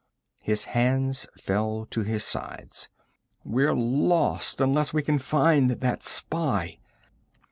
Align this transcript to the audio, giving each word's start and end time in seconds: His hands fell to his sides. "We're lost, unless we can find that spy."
His 0.39 0.63
hands 0.63 1.27
fell 1.37 1.85
to 1.91 2.01
his 2.01 2.23
sides. 2.23 2.89
"We're 3.43 3.75
lost, 3.75 4.59
unless 4.59 4.95
we 4.95 5.03
can 5.03 5.19
find 5.19 5.69
that 5.69 6.01
spy." 6.01 6.79